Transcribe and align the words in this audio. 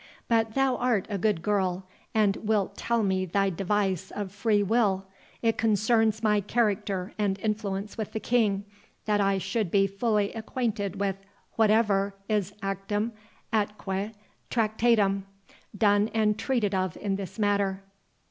But 0.27 0.55
thou 0.55 0.77
art 0.77 1.05
a 1.11 1.19
good 1.19 1.43
girl, 1.43 1.85
and 2.15 2.35
wilt 2.37 2.75
tell 2.75 3.03
me 3.03 3.23
thy 3.27 3.51
device 3.51 4.09
of 4.09 4.31
free 4.31 4.63
will—it 4.63 5.59
concerns 5.59 6.23
my 6.23 6.41
character 6.41 7.13
and 7.19 7.37
influence 7.37 7.99
with 7.99 8.11
the 8.13 8.19
King, 8.19 8.65
that 9.05 9.21
I 9.21 9.37
should 9.37 9.69
be 9.69 9.85
fully 9.85 10.33
acquainted 10.33 10.99
with 10.99 11.17
whatever 11.55 12.15
is 12.27 12.51
actum 12.63 13.11
atque 13.53 14.13
tractatum, 14.49 15.25
done 15.77 16.09
and 16.15 16.35
treated 16.35 16.73
of 16.73 16.97
in 16.97 17.15
this 17.15 17.37
matter." 17.37 17.83